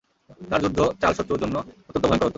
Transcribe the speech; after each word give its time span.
তার 0.49 0.59
যুদ্ধ 0.63 0.79
চাল 1.01 1.11
শত্রুর 1.13 1.39
জন্য 1.43 1.55
অত্যন্ত 1.87 2.05
ভয়ঙ্কর 2.05 2.19
হত। 2.19 2.29